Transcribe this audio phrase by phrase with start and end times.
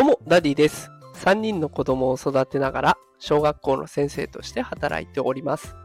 [0.00, 0.90] どうも、ダディです。
[1.16, 5.76] 3人の子供を育てながら、小学校の先生として働いております。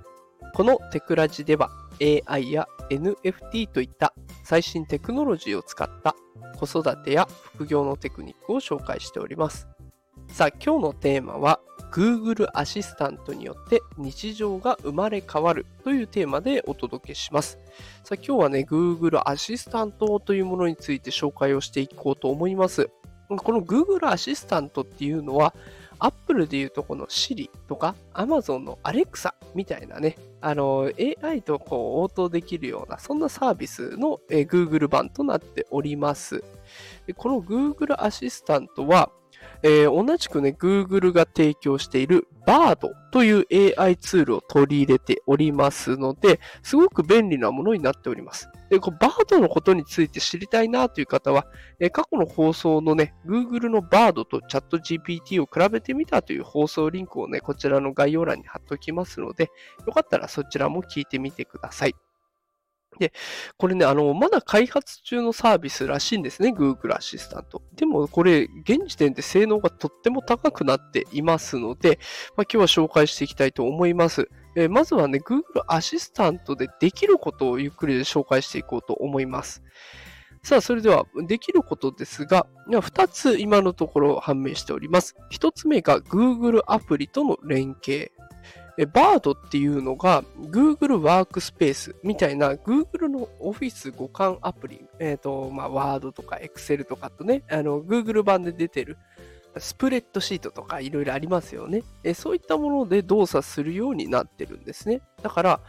[0.53, 1.69] このテクラジでは、
[2.25, 4.13] AI や NFT といった
[4.45, 6.15] 最新テクノロジーを使った
[6.57, 9.67] 子育てや副業のテクニックを紹介しております。
[10.29, 11.59] さあ、今日のテーマは、
[11.91, 17.59] Google アシスタントによって日常が生まれ変わるというテーマでお届けします。
[18.05, 22.89] さあ、今日はね、Google アシスタントというものについて紹介をしていこうと思います。
[23.27, 25.53] この Google アシスタントっていうのは、
[25.99, 30.91] Apple でいうとこの Siri とか Amazon の Alexa みたいなね、あの
[31.23, 36.43] AI とこう応答できるような、そんなサービスの Google 版となっております。
[37.07, 39.09] でこの Google アシスタントは、
[39.63, 42.77] えー同じくね、Google が提供している Bard
[43.11, 43.45] という
[43.79, 48.49] AI ツールを取り入れておりますので、すごく便利なものになっております。
[48.69, 51.45] で、こ Bard のことについて知りたいなという方は、
[51.79, 59.49] えー過去の放送のね、Google の Bard と ChatGPT を比べてみたという放送リンクをね、こちらの概要欄に貼っておきますので、
[59.85, 61.95] よかったらそちらも聞いてみてください。
[62.99, 63.13] で、
[63.57, 67.61] これね、あの、まだ開発中のサービスらしいんですね、Google アシスタント。
[67.75, 71.99] でも、これ、現時点で性能がとっても高くなっていますので、
[72.35, 74.29] まあ、今日は紹介していきたいと思います。
[74.57, 79.61] えーまずはね、Google アシスタントでできることをゆっくり紹介していこうと思います。
[80.43, 85.15] さあ、それでは、できることですが、2つ今のところ判明しております。
[85.31, 88.11] 1つ目が Google アプリとの連携。
[88.77, 98.97] え Bard っていうのが Google ワークスペースみたいな Google の Office 互換アプリ、えっ、と、まあ、Word とか Excel とかとね、あの、Google 版で出てる
[99.57, 101.83] スプレッドシートとかいろいろありますよね。
[102.03, 105.01] えそういったもので動作するようになってるんですね。
[105.21, 105.59] だから、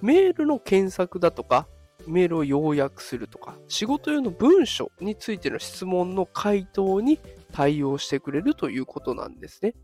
[0.00, 1.66] メールの検索だとか、
[2.06, 7.18] メールを要約するとか、仕事用の文書についての質問の回答に
[7.52, 9.74] 対応してくれるということなんですね。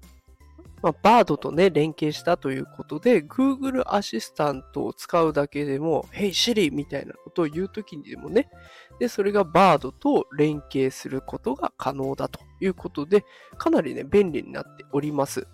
[0.82, 8.50] まあ、Bard とね、連携したということで、Google アシスタントを使うだけでも、Hey Siri みたいなことを言うときにでもね、
[8.98, 13.24] で、それが Bard と連携することが可能だということで、
[13.58, 15.46] かなりね、便利になっております。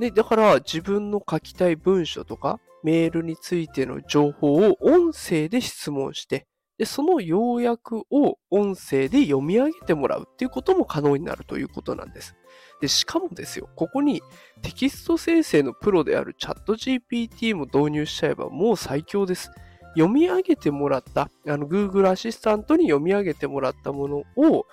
[0.00, 6.46] で、だから自分の書きたい文書とか、メールについての情報を音声で質問して、
[6.78, 12.34] で、その要約を音声で読み上げてもらうっていうことも可能になるということなんです。
[12.80, 14.22] で、しかもですよ、ここに
[14.62, 19.50] テキスト生成のプロであるチャット GPT も導入しちゃえばもう最強です。
[19.96, 24.66] 読み上げてもらった、あの Google アシスタントに読み上げてもらったものを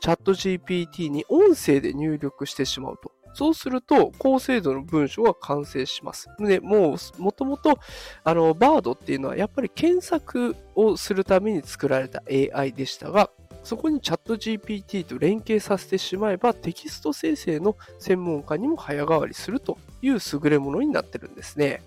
[0.00, 3.15] チャット GPT に音声で入力してしまうと。
[3.36, 6.30] そうすると、高精度の文章が完成します。
[6.38, 7.78] で、もう、もともと、
[8.24, 13.28] あの、Bard っていうのは、やっぱり検索をするために作られた AI でしたが、
[13.62, 21.82] そこにチャット GPT と連携させてしまえば、テキスト生成の専門家にも早変わりするという優れものになってるんですね。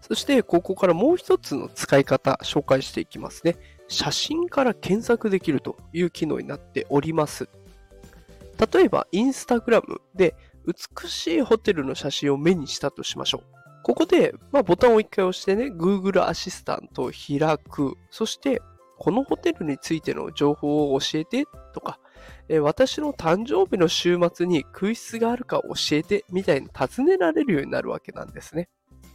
[0.00, 3.54] そして、ここからもう一つの使い方、紹介していきますね。
[3.86, 7.48] 写真から検索できるという機能になっております。
[8.58, 10.34] 例えば、インスタグラムで
[10.66, 13.56] 美しいホテルの写真を目にしたとしましょう。
[13.82, 17.94] ここで、まあ、ボタンを一回押してね、Google アシスタントを開く。
[18.10, 18.60] そして、
[18.98, 22.00] このホテルについての情報を教えてとか、
[22.48, 28.68] え私の誕生日の週末に空室があるか教えてみたいに尋ねられるようになるわけなんですね。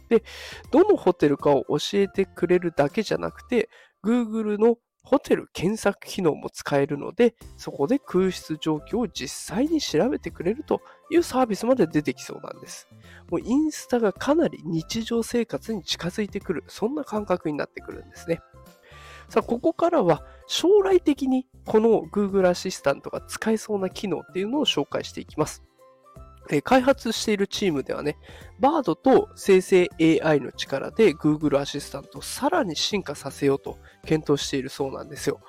[0.08, 0.22] で、
[0.70, 3.68] どのホテルかを教えてくれるだけじゃなくて、
[4.04, 10.80] Google のホテル検索機能も使えるので、そこで空室状況を実際に調べてくれると
[11.10, 12.88] いうサービスまで出てきそうなんです。
[13.30, 18.40] もうインスタがかなり日常生活に近づいてくる、そんな感覚になってくるんですね。
[19.28, 25.62] さあ、ここからは将来的にこの Google アシスタントが使えそうな機能っていうのを紹介していきます。
[26.50, 28.16] えー開発しているチームではね、
[28.60, 35.40] Bard と生成 AI の力で Google アシスタントをさらに進化させようと検討しているそうなんですよ。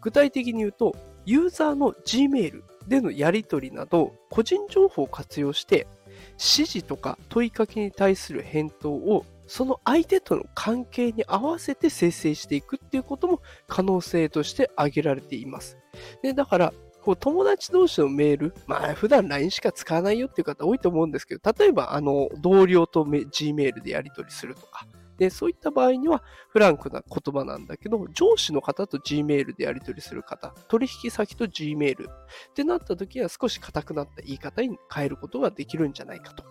[0.00, 0.94] 具体的に言うと、
[1.24, 5.86] ユーザーの Gmail でのやり取りなど、個人情報を活用して、
[6.32, 15.78] 指示とか問いかけに対する返答をその相手との関係に合わせて生成していくっていうことも可能性として挙げられています。
[16.22, 24.86] でだから、こう友達同士のメール、まあ普段 LINE しか使わないよっていう方多いと思うんですけど、例えばあの同僚と Gmail でやり取りするとか、
[25.18, 32.12] でそういった場合にはフランクな言葉なんだけど、上司の方と Gmail でやり取りする方、取引先と Gmail っ
[32.54, 36.44] てなった時には少し硬くなった言い方に変えることができるんじゃないかと。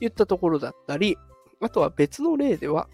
[0.00, 1.18] いったところだったり、
[1.60, 2.88] あとは別の例では、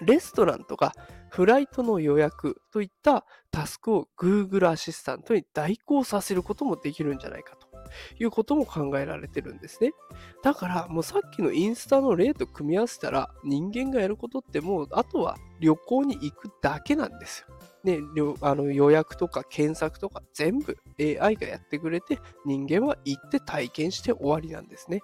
[0.00, 0.94] レストランとか
[1.30, 7.68] フライトの予約といったタスクを Google アシスタントに代行させることもできるんじゃないかと
[8.18, 9.92] いうことも考えられてるんですね。
[10.42, 17.59] だからもうさっきのインスタの例と組み合わせたら人間がやることってもうあとは旅行に行くだけなんですよ。
[17.82, 18.00] ね、
[18.42, 25.00] あの予約とか検索とか全部 AI がやってくれて人間は行って体験して終わりなんですね。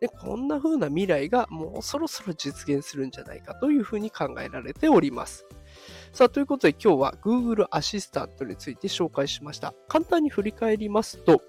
[0.00, 5.46] で、こんな風な未来がもうそろそろ実現するんじゃないかというふうに考えられております。
[6.12, 9.74] さあ、ということで今日は Google アシスタントについて紹介しました。
[9.88, 11.40] 簡単に振り返りますと、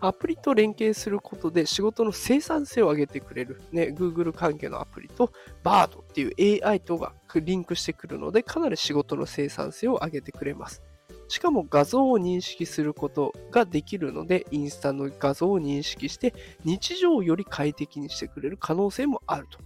[0.00, 5.32] アプリと連携することで仕事の生産性を上げてくれる、ね、Google 関係のアプリと
[5.64, 10.82] BARD っていう AI とがリンクしてくるので、かなり仕事の生産性を上げてくれます。
[11.28, 16.34] しかも画像を認識することができるので、インスタの画像を認識して
[16.64, 19.58] 日常をより快適にしてくれる可能性もあると。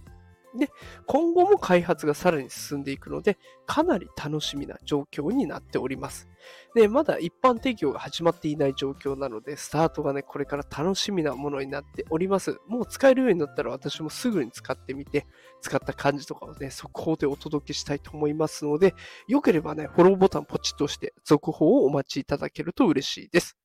[0.55, 0.69] で、
[1.05, 6.27] 今後も開発がさらに進んでいくので、かなり楽しみな状況になっております。
[6.75, 12.59] で、まだ一般提供が始まっていない状況なので、スタートがね、これから楽しみなものになっております。
[12.67, 15.25] もう使えるようになったら私もすぐに使ってみて、
[15.61, 18.93] 使った感じとかをね、速報でお届けしたいと思いますので、
[19.27, 23.57] よければね、フォローボタンポチッと押して、続報をお待ちいただけると嬉しいです。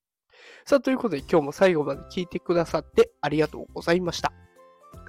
[0.65, 4.46] さあ、ということで今日も最後まで聞いてくださってありがとうございました。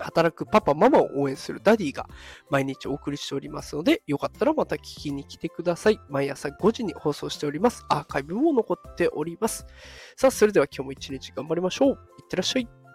[0.04, 2.08] 働くパパ、ママを応援するダディが
[2.50, 6.00] 毎日お送りしておりますので、よかったらまた聞きに来てください。
[6.10, 7.86] 毎朝5時に放送しております。
[7.90, 9.66] アーカイブも残っております。
[10.16, 11.90] さあ、それでは今日も一日頑張りましょう。
[11.92, 11.98] いっ
[12.30, 12.87] てらっしゃい。